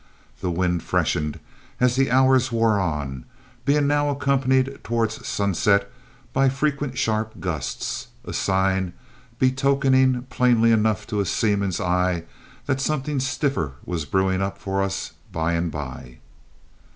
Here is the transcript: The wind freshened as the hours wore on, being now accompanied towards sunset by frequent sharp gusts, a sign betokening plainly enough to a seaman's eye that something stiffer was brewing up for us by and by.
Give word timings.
The 0.39 0.49
wind 0.49 0.81
freshened 0.81 1.39
as 1.79 1.95
the 1.95 2.09
hours 2.09 2.51
wore 2.51 2.79
on, 2.79 3.23
being 3.65 3.85
now 3.85 4.09
accompanied 4.09 4.79
towards 4.83 5.27
sunset 5.27 5.91
by 6.33 6.49
frequent 6.49 6.97
sharp 6.97 7.39
gusts, 7.39 8.07
a 8.25 8.33
sign 8.33 8.93
betokening 9.37 10.23
plainly 10.31 10.71
enough 10.71 11.05
to 11.05 11.19
a 11.19 11.25
seaman's 11.27 11.79
eye 11.79 12.23
that 12.65 12.81
something 12.81 13.19
stiffer 13.19 13.73
was 13.85 14.05
brewing 14.05 14.41
up 14.41 14.57
for 14.57 14.81
us 14.81 15.11
by 15.31 15.53
and 15.53 15.71
by. 15.71 16.17